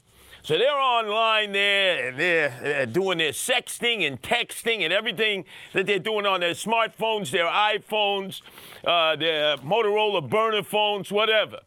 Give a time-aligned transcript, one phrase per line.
[0.50, 5.86] So they're online there and they're, they're, doing their sexting and texting and everything that
[5.86, 8.42] they're doing on their smartphones, their iPhones,
[8.84, 11.60] uh, their Motorola burner phones, whatever.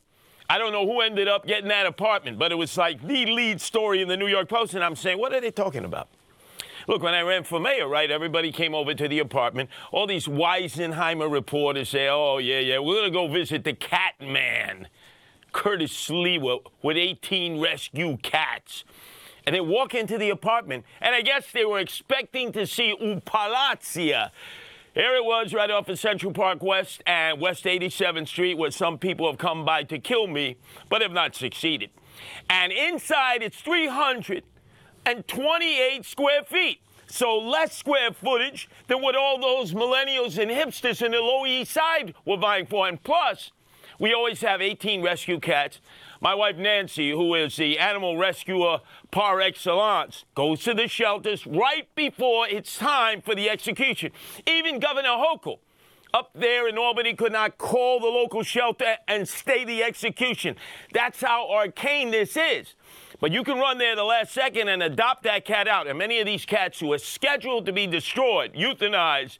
[0.51, 3.61] I don't know who ended up getting that apartment, but it was like the lead
[3.61, 6.09] story in the New York Post, and I'm saying, what are they talking about?
[6.89, 9.71] Look, when I ran for mayor, right, everybody came over to the apartment.
[9.93, 14.15] All these Weisenheimer reporters say, oh, yeah, yeah, we're going to go visit the cat
[14.21, 14.89] man,
[15.53, 18.85] Curtis Sliwa, with 18 rescue cats.
[19.47, 24.31] And they walk into the apartment, and I guess they were expecting to see Upalazia,
[24.95, 28.99] here it was right off of Central Park West and West 87th Street, where some
[28.99, 30.59] people have come by to kill me,
[30.91, 31.89] but have not succeeded.
[32.51, 36.83] And inside, it's 328 square feet.
[37.07, 41.73] So less square footage than what all those millennials and hipsters in the Lower East
[41.73, 42.87] Side were vying for.
[42.87, 43.51] And plus,
[43.99, 45.81] we always have 18 rescue cats
[46.23, 48.79] my wife Nancy, who is the animal rescuer
[49.11, 54.13] par excellence, goes to the shelters right before it's time for the execution.
[54.47, 55.59] Even Governor Hochul
[56.15, 60.55] up there in Albany could not call the local shelter and stay the execution.
[60.93, 62.77] That's how arcane this is.
[63.19, 65.89] But you can run there the last second and adopt that cat out.
[65.89, 69.39] And many of these cats who are scheduled to be destroyed, euthanized,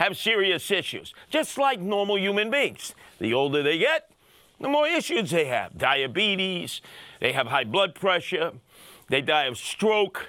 [0.00, 2.94] have serious issues, just like normal human beings.
[3.18, 4.10] The older they get,
[4.58, 6.80] the more issues they have diabetes,
[7.20, 8.52] they have high blood pressure,
[9.10, 10.28] they die of stroke,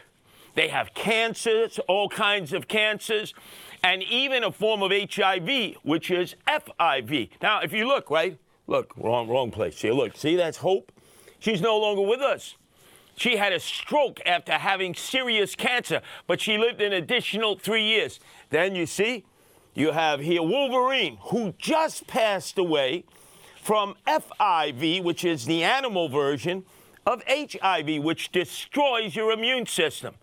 [0.56, 3.34] they have cancers, all kinds of cancers,
[3.82, 7.30] and even a form of HIV, which is FIV.
[7.42, 8.38] Now, if you look, right?
[8.68, 9.94] Look, wrong, wrong place here.
[9.94, 10.92] Look, see, that's Hope.
[11.40, 12.56] She's no longer with us.
[13.16, 18.20] She had a stroke after having serious cancer, but she lived an additional three years.
[18.50, 19.24] Then you see,
[19.74, 23.06] you have here Wolverine, who just passed away
[23.62, 26.66] from FIV, which is the animal version
[27.06, 30.16] of HIV, which destroys your immune system.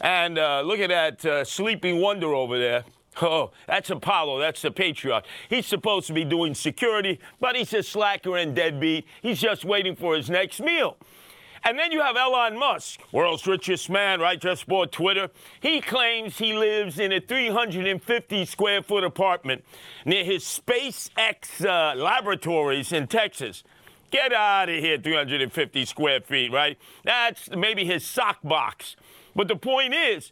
[0.00, 2.84] And uh, look at that uh, sleeping wonder over there.
[3.22, 4.40] Oh, that's Apollo.
[4.40, 5.24] That's the patriarch.
[5.48, 9.06] He's supposed to be doing security, but he's a slacker and deadbeat.
[9.22, 10.98] He's just waiting for his next meal.
[11.66, 14.40] And then you have Elon Musk, world's richest man, right?
[14.40, 15.30] Just bought Twitter.
[15.58, 19.64] He claims he lives in a 350 square foot apartment
[20.04, 23.64] near his SpaceX uh, laboratories in Texas.
[24.12, 26.78] Get out of here, 350 square feet, right?
[27.02, 28.94] That's maybe his sock box.
[29.34, 30.30] But the point is,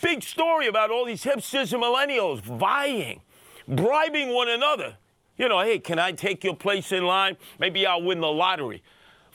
[0.00, 3.22] big story about all these hipsters and millennials vying,
[3.66, 4.98] bribing one another.
[5.36, 7.38] You know, hey, can I take your place in line?
[7.58, 8.84] Maybe I'll win the lottery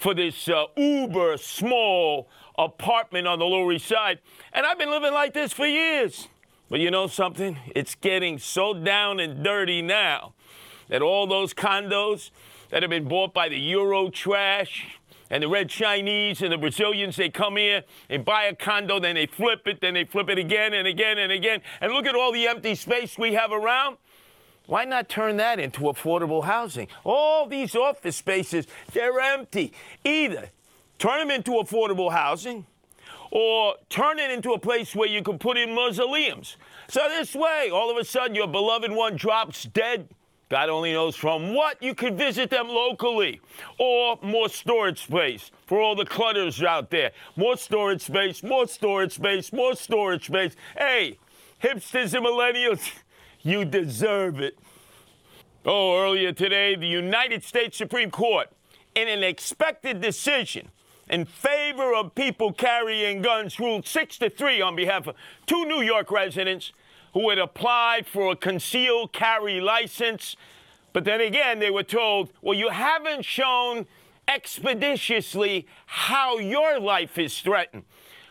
[0.02, 4.18] for this uh, uber small apartment on the Lower East Side.
[4.52, 6.28] And I've been living like this for years.
[6.70, 7.60] But you know something?
[7.76, 10.34] It's getting so down and dirty now
[10.90, 12.32] that all those condos
[12.72, 14.98] that have been bought by the Euro trash
[15.30, 19.16] and the red Chinese and the Brazilians, they come here and buy a condo, then
[19.16, 21.62] they flip it, then they flip it again and again and again.
[21.80, 23.98] And look at all the empty space we have around.
[24.72, 26.88] Why not turn that into affordable housing?
[27.04, 29.74] All these office spaces, they're empty.
[30.06, 30.48] Either
[30.98, 32.66] turn them into affordable housing
[33.32, 36.56] or turn it into a place where you can put in mausoleums.
[36.88, 40.08] So this way, all of a sudden, your beloved one drops dead.
[40.48, 41.84] God only knows from what.
[41.84, 43.42] You could visit them locally.
[43.78, 47.12] Or more storage space for all the clutters out there.
[47.36, 50.56] More storage space, more storage space, more storage space.
[50.78, 51.18] Hey,
[51.62, 52.90] hipsters and millennials.
[53.44, 54.58] You deserve it.
[55.64, 58.50] Oh, earlier today, the United States Supreme Court,
[58.96, 60.70] in an expected decision
[61.08, 65.16] in favor of people carrying guns, ruled 6 to 3 on behalf of
[65.46, 66.72] two New York residents
[67.14, 70.36] who had applied for a concealed carry license.
[70.94, 73.86] But then again, they were told, well, you haven't shown
[74.28, 77.84] expeditiously how your life is threatened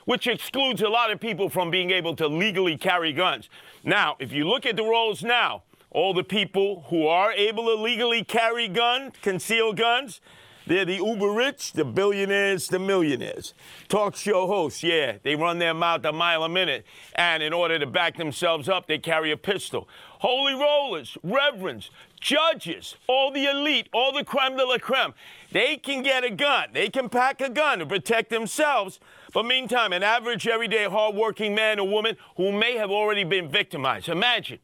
[0.06, 3.49] which excludes a lot of people from being able to legally carry guns.
[3.85, 7.75] Now, if you look at the rolls now, all the people who are able to
[7.75, 10.20] legally carry guns, conceal guns,
[10.66, 13.54] they're the uber rich, the billionaires, the millionaires.
[13.88, 16.87] Talk show hosts, yeah, they run their mouth a mile a minute.
[17.16, 19.88] And in order to back themselves up, they carry a pistol.
[20.20, 21.90] Holy rollers, reverends,
[22.20, 25.12] judges, all the elite, all the creme de la creme,
[25.50, 26.69] they can get a gun.
[26.72, 29.00] They can pack a gun to protect themselves.
[29.32, 34.08] But meantime, an average, everyday, hardworking man or woman who may have already been victimized.
[34.08, 34.60] Imagine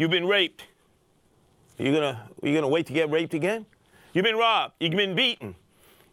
[0.00, 0.64] you've been raped.
[1.78, 3.66] Are you gonna, you gonna wait to get raped again?
[4.14, 4.72] You've been robbed.
[4.80, 5.54] You've been beaten.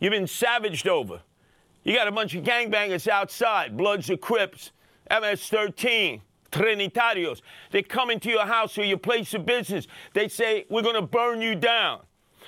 [0.01, 1.22] You've been savaged over.
[1.86, 4.72] You got a bunch of gangbangers outside, Bloods or Crips,
[5.10, 6.19] MS-13,
[6.51, 7.42] Trinitarios.
[7.72, 9.88] They come into your house or your place of business.
[10.13, 12.01] They say, we're going to burn you down.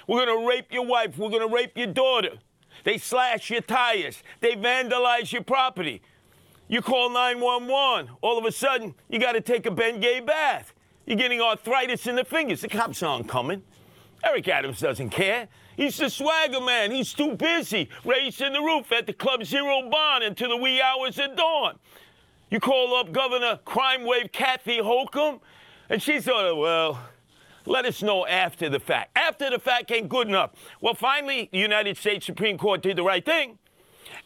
[0.07, 1.17] We're going to rape your wife.
[1.17, 2.31] We're going to rape your daughter.
[2.83, 4.21] They slash your tires.
[4.41, 6.01] They vandalize your property.
[6.67, 8.09] You call 911.
[8.21, 10.73] All of a sudden, you got to take a Bengay bath.
[11.09, 12.61] You're getting arthritis in the fingers.
[12.61, 13.63] The cops aren't coming.
[14.23, 15.47] Eric Adams doesn't care.
[15.75, 16.91] He's the swagger man.
[16.91, 21.17] He's too busy racing the roof at the Club Zero Bond until the wee hours
[21.17, 21.79] of dawn.
[22.51, 25.39] You call up Governor Crime Wave Kathy Hochul,
[25.89, 26.99] and she thought, oh, well,
[27.65, 29.17] let us know after the fact.
[29.17, 30.51] After the fact ain't good enough.
[30.79, 33.57] Well, finally, the United States Supreme Court did the right thing.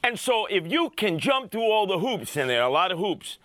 [0.04, 2.92] And so if you can jump through all the hoops, and there are a lot
[2.92, 3.38] of hoops,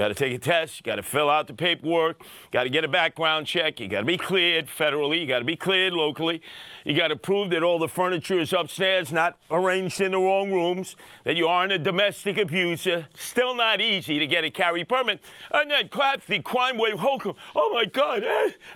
[0.00, 2.84] got to take a test, you got to fill out the paperwork, got to get
[2.84, 6.40] a background check, you got to be cleared federally, you got to be cleared locally,
[6.86, 10.50] you got to prove that all the furniture is upstairs, not arranged in the wrong
[10.50, 13.08] rooms, that you aren't a domestic abuser.
[13.14, 15.20] Still not easy to get a carry permit.
[15.50, 17.36] And then clap the crime wave Hochul.
[17.54, 18.24] Oh my God,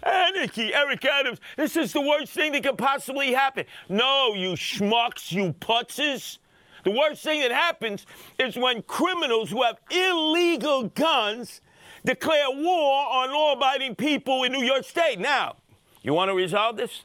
[0.03, 1.38] anarchy, Eric Adams.
[1.56, 3.65] This is the worst thing that could possibly happen.
[3.88, 6.37] No, you schmucks, you putzes.
[6.84, 8.06] The worst thing that happens
[8.38, 11.62] is when criminals who have illegal guns
[12.04, 15.19] declare war on law abiding people in New York State.
[15.19, 15.56] Now,
[16.02, 17.04] you want to resolve this?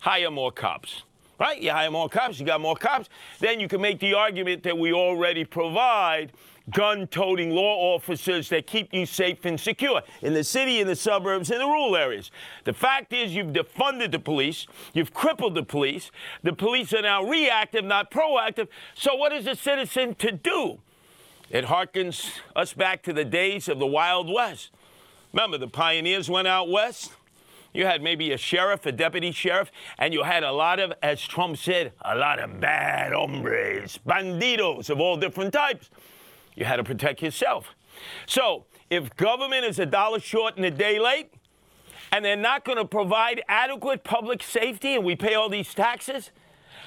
[0.00, 1.02] Hire more cops.
[1.40, 1.60] Right?
[1.60, 3.08] You hire more cops, you got more cops.
[3.40, 6.32] Then you can make the argument that we already provide
[6.70, 10.96] gun toting law officers that keep you safe and secure in the city, in the
[10.96, 12.30] suburbs, in the rural areas.
[12.64, 16.10] The fact is, you've defunded the police, you've crippled the police.
[16.42, 18.68] The police are now reactive, not proactive.
[18.94, 20.78] So, what is a citizen to do?
[21.50, 24.70] It harkens us back to the days of the Wild West.
[25.32, 27.12] Remember, the pioneers went out west.
[27.72, 31.20] You had maybe a sheriff, a deputy sheriff, and you had a lot of, as
[31.20, 35.90] Trump said, a lot of bad hombres, bandidos of all different types.
[36.58, 37.76] You had to protect yourself.
[38.26, 41.32] So if government is a dollar short and a day late,
[42.10, 46.32] and they're not going to provide adequate public safety, and we pay all these taxes,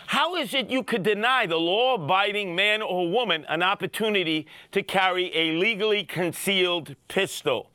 [0.08, 4.84] how is it you could deny the law abiding man or woman an opportunity to
[4.84, 7.72] carry a legally concealed pistol?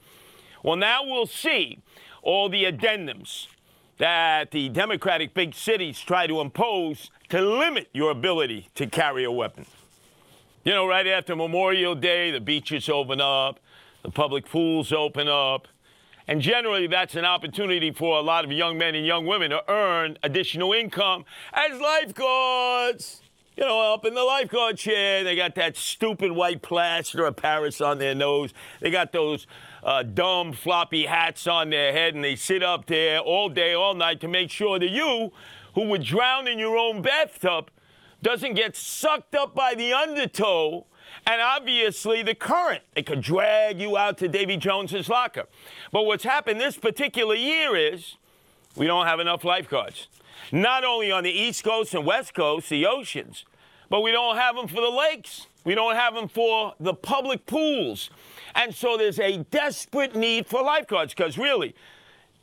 [0.63, 1.79] Well, now we'll see
[2.21, 3.47] all the addendums
[3.97, 9.33] that the Democratic big cities try to impose to limit your ability to carry a
[9.33, 9.65] weapon.
[10.67, 13.61] You know, right after Memorial Day, the beaches open up,
[14.03, 15.69] the public pools open up.
[16.27, 19.63] And generally, that's an opportunity for a lot of young men and young women to
[19.71, 23.23] earn additional income as lifeguards.
[23.57, 27.81] You know, up in the lifeguard chair, they got that stupid white plaster of Paris
[27.81, 28.53] on their nose.
[28.81, 29.47] They got those
[29.85, 33.95] uh, dumb floppy hats on their head, and they sit up there all day, all
[33.95, 35.31] night to make sure that you,
[35.77, 37.71] who would drown in your own bathtub,
[38.27, 40.85] doesn't get sucked up by the undertow
[41.29, 42.83] and obviously the current.
[42.97, 45.45] It could drag you out to Davy Jones's locker.
[45.93, 48.17] But what's happened this particular year is
[48.75, 50.09] we don't have enough lifeguards.
[50.51, 53.45] Not only on the East Coast and West Coast, the oceans,
[53.89, 55.47] but we don't have them for the lakes.
[55.63, 58.11] We don't have them for the public pools.
[58.57, 61.77] And so there's a desperate need for lifeguards because really,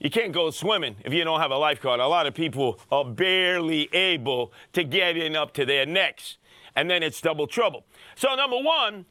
[0.03, 2.01] you can't go swimming if you don't have a lifeguard.
[2.01, 6.37] A lot of people are barely able to get in up to their necks,
[6.75, 7.85] and then it's double trouble.
[8.15, 9.05] So, number one,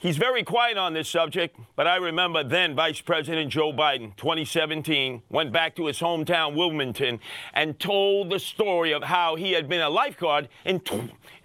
[0.00, 5.22] he's very quiet on this subject, but I remember then Vice President Joe Biden, 2017,
[5.28, 7.20] went back to his hometown, Wilmington,
[7.52, 10.76] and told the story of how he had been a lifeguard in,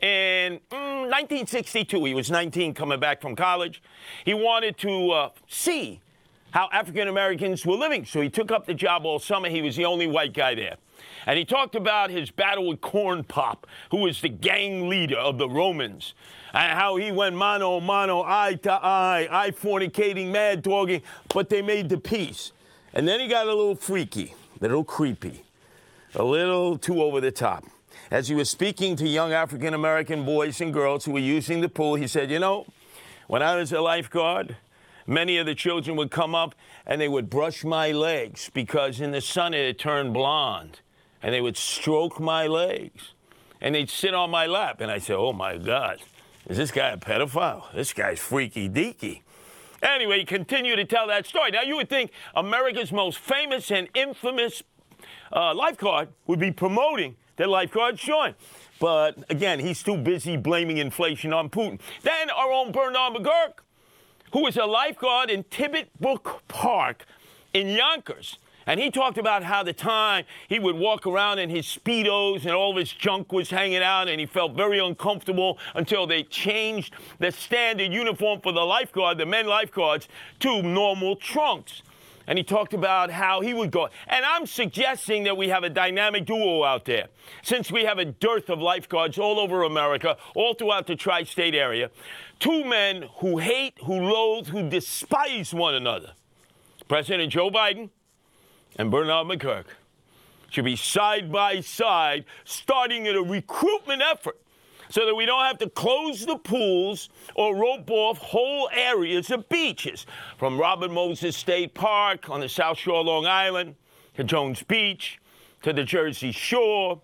[0.02, 2.06] in mm, 1962.
[2.06, 3.84] He was 19 coming back from college.
[4.24, 6.00] He wanted to uh, see
[6.54, 8.06] how African Americans were living.
[8.06, 9.50] So he took up the job all summer.
[9.50, 10.76] He was the only white guy there.
[11.26, 15.40] And he talked about his battle with Corn Pop, who was the gang leader of
[15.40, 16.14] the Romans,
[16.54, 21.02] and how he went mano mano, eye to eye, eye fornicating, mad dogging,
[21.34, 22.52] but they made the peace.
[22.94, 25.42] And then he got a little freaky, a little creepy,
[26.14, 27.66] a little too over the top.
[28.12, 31.70] As he was speaking to young African American boys and girls who were using the
[31.70, 32.68] pool, he said, You know,
[33.26, 34.56] When I was a lifeguard,
[35.08, 36.56] many of the children would come up
[36.86, 40.80] and they would brush my legs because in the sun it had turned blonde.
[41.22, 43.14] And they would stroke my legs.
[43.62, 44.82] And they'd sit on my lap.
[44.82, 46.00] And I said, Oh my God,
[46.48, 47.72] is this guy a pedophile?
[47.74, 49.22] This guy's freaky deaky.
[49.82, 51.52] Anyway, he continued to tell that story.
[51.52, 54.64] Now, you would think America's most famous and infamous
[55.32, 58.36] uh, lifeguard would be promoting that lifeguards join.
[58.80, 61.80] But again, he's too busy blaming inflation on Putin.
[62.02, 63.60] Then our own Bernard McGuirk,
[64.34, 67.06] who was a lifeguard in Tibbet Brook Park
[67.54, 68.40] in Yonkers.
[68.66, 72.52] And he talked about how the time he would walk around in his Speedos and
[72.52, 77.32] all his junk was hanging out, and he felt very uncomfortable until they changed the
[77.32, 80.08] standard uniform for the lifeguard, the men lifeguards,
[80.40, 81.84] to normal trunks.
[82.26, 83.90] And he talked about how he would go.
[84.08, 87.08] And I'm suggesting that we have a dynamic duo out there.
[87.44, 91.54] Since we have a dearth of lifeguards all over America, all throughout the tri state
[91.54, 91.92] area,
[92.44, 96.12] two men who hate, who loathe, who despise one another.
[96.90, 97.90] President Joe Biden
[98.76, 99.68] and Bernard McGuirk
[100.50, 104.42] should be side by side, starting a recruitment effort
[104.90, 109.48] so that we don't have to close the pools or rope off whole areas of
[109.48, 110.06] beaches,
[110.38, 113.76] from Robert Moses State Park on the South Shore, of Long Island,
[114.16, 115.18] to Jones Beach,
[115.62, 117.00] to the Jersey Shore,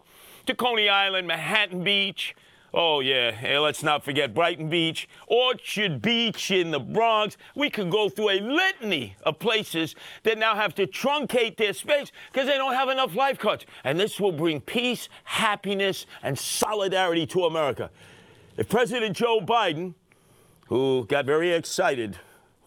[0.48, 2.36] to Coney Island, Manhattan Beach,
[2.74, 3.32] Oh, yeah.
[3.32, 7.36] Hey, let's not forget Brighton Beach, Orchard Beach in the Bronx.
[7.56, 12.12] We could go through a litany of places that now have to truncate their space
[12.32, 13.66] because they don't have enough lifeguards.
[13.84, 17.90] And this will bring peace, happiness, and solidarity to America.
[18.56, 19.96] If President Joe Biden,
[20.68, 22.20] who got very excited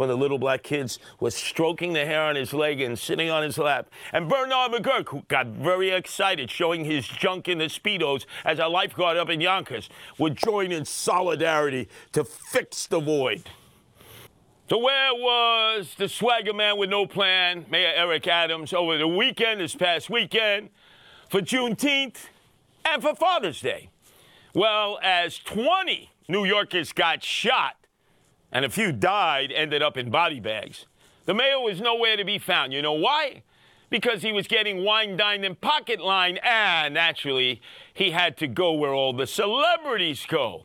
[0.02, 3.44] when the little black kids was stroking the hair on his leg and sitting on
[3.44, 3.88] his lap.
[4.12, 8.66] And Bernard McGuirk, who got very excited, showing his junk in the Speedos as a
[8.66, 13.44] lifeguard up in Yonkers, would join in solidarity to fix the void.
[14.68, 19.61] So where was the swagger man with no plan, Mayor Eric Adams, over the weekend,
[19.61, 20.71] this past weekend,
[21.30, 22.16] for Juneteenth
[22.85, 23.90] and for Father's Day?
[24.52, 27.76] Well, as 20 New Yorkers got shot
[28.52, 30.87] and a few died, ended up in body bags.
[31.25, 32.73] The mayor was nowhere to be found.
[32.73, 33.42] You know why?
[33.90, 37.61] Because he was getting wine, dined, and pocket line, and naturally,
[37.92, 40.64] he had to go where all the celebrities go.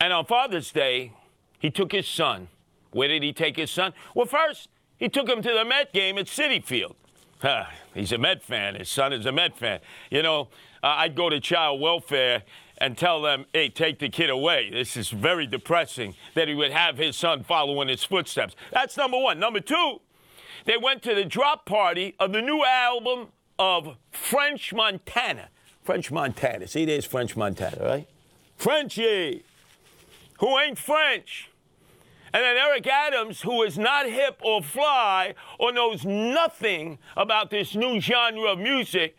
[0.00, 1.12] And on Father's Day,
[1.58, 2.48] he took his son.
[2.90, 3.92] Where did he take his son?
[4.14, 6.96] Well, first, he took him to the Met game at Citi Field.
[7.94, 8.74] He's a Met fan.
[8.74, 9.80] His son is a Met fan.
[10.10, 10.48] You know,
[10.82, 12.42] uh, I'd go to child welfare
[12.82, 14.68] and tell them, hey, take the kid away.
[14.68, 18.56] This is very depressing that he would have his son follow in his footsteps.
[18.72, 19.38] That's number one.
[19.38, 20.00] Number two,
[20.64, 25.48] they went to the drop party of the new album of French Montana.
[25.84, 26.66] French Montana.
[26.66, 28.08] See, there's French Montana, right?
[28.56, 29.44] Frenchy,
[30.40, 31.50] who ain't French.
[32.34, 37.76] And then Eric Adams, who is not hip or fly or knows nothing about this
[37.76, 39.16] new genre of music,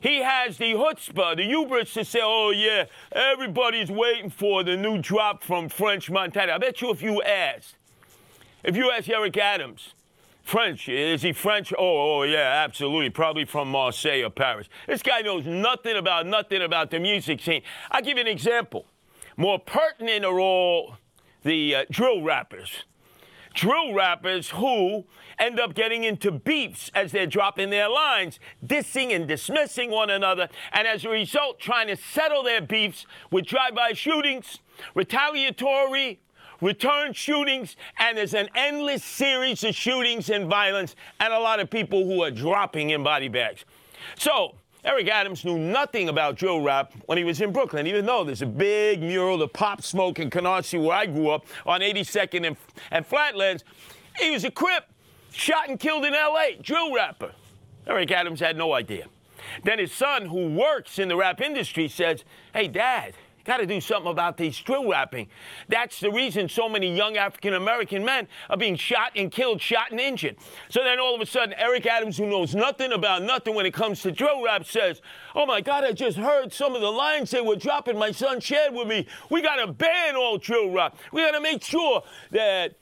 [0.00, 4.98] he has the chutzpah, the hubris to say, oh, yeah, everybody's waiting for the new
[4.98, 6.52] drop from French Montana.
[6.52, 7.76] I bet you if you asked,
[8.64, 9.94] if you ask Eric Adams,
[10.42, 11.72] French, is he French?
[11.72, 13.10] Oh, oh, yeah, absolutely.
[13.10, 14.68] Probably from Marseille or Paris.
[14.86, 17.62] This guy knows nothing about nothing about the music scene.
[17.90, 18.86] I'll give you an example.
[19.36, 20.96] More pertinent are all
[21.44, 22.84] the uh, drill rappers.
[23.60, 25.04] Drill rappers who
[25.38, 30.48] end up getting into beefs as they're dropping their lines, dissing and dismissing one another,
[30.72, 34.60] and as a result, trying to settle their beefs with drive by shootings,
[34.94, 36.20] retaliatory
[36.62, 41.68] return shootings, and there's an endless series of shootings and violence, and a lot of
[41.68, 43.66] people who are dropping in body bags.
[44.16, 48.24] So, Eric Adams knew nothing about drill rap when he was in Brooklyn, even though
[48.24, 52.46] there's a big mural of Pop Smoke in Canarsie, where I grew up, on 82nd
[52.46, 52.56] and,
[52.90, 53.64] and Flatlands.
[54.18, 54.84] He was a Crip
[55.32, 57.32] shot and killed in L.A., drill rapper.
[57.86, 59.06] Eric Adams had no idea.
[59.64, 63.14] Then his son, who works in the rap industry, says, Hey, Dad,
[63.50, 65.26] got to do something about these drill rapping.
[65.68, 69.90] That's the reason so many young African American men are being shot and killed, shot
[69.90, 70.36] and injured.
[70.68, 73.74] So then all of a sudden, Eric Adams, who knows nothing about nothing when it
[73.74, 75.02] comes to drill rap, says,
[75.34, 77.98] Oh my God, I just heard some of the lines they were dropping.
[77.98, 79.08] My son shared with me.
[79.30, 80.96] We got to ban all drill rap.
[81.10, 82.74] We got to make sure that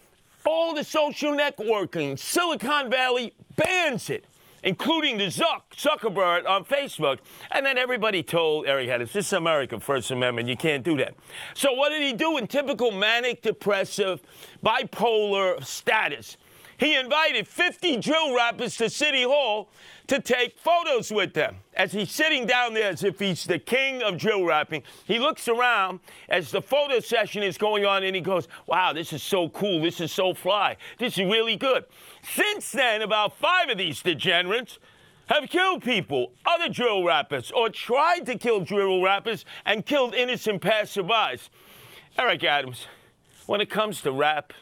[0.45, 4.27] all the social networking, Silicon Valley bans it,
[4.69, 7.21] including the Zuck, Zuckerberg on Facebook.
[7.53, 11.15] And then everybody told Eric Adams, this is America, First Amendment, you can't do that.
[11.55, 14.21] So what did he do in typical manic depressive,
[14.63, 16.37] bipolar status?
[16.79, 19.69] He invited 50 drill rappers to City Hall
[20.07, 21.57] to take photos with them.
[21.75, 25.49] As he's sitting down there as if he's the king of drill rapping, he looks
[25.49, 29.49] around as the photo session is going on and he goes, Wow, this is so
[29.49, 29.83] cool.
[29.83, 30.77] This is so fly.
[30.99, 31.85] This is really good.
[32.23, 34.79] Since then, about five of these degenerates
[35.27, 40.63] have killed people, other drill rappers, or tried to kill drill rappers and killed innocent
[40.63, 41.49] passerbys.
[42.17, 42.87] Eric Adams,
[43.47, 44.53] when it comes to rap,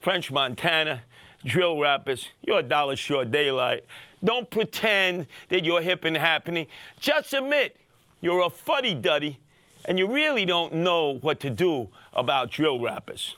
[0.00, 1.02] French Montana,
[1.44, 3.84] drill rappers, you're a dollar short daylight.
[4.24, 6.66] Don't pretend that you're hip and happening.
[7.00, 7.76] Just admit
[8.20, 9.38] you're a fuddy duddy
[9.84, 13.36] and you really don't know what to do about drill rappers.